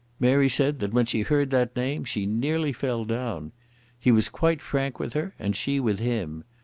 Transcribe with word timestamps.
Mary 0.19 0.49
said 0.49 0.79
that 0.79 0.91
when 0.95 1.05
she 1.05 1.21
heard 1.21 1.51
that 1.51 1.75
name 1.75 2.03
she 2.03 2.25
nearly 2.25 2.73
fell 2.73 3.05
down. 3.05 3.51
He 3.99 4.11
was 4.11 4.29
quite 4.29 4.59
frank 4.59 4.97
with 4.99 5.13
her, 5.13 5.35
and 5.37 5.55
she 5.55 5.79
with 5.79 5.99
him. 5.99 6.43